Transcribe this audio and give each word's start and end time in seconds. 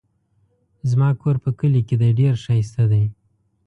زما 0.89 1.09
کور 1.21 1.35
په 1.43 1.49
کلي 1.59 1.81
کې 1.87 1.95
دی 2.01 2.11
ډېر 2.19 2.33
ښايسته 2.43 2.83
دی 2.91 3.03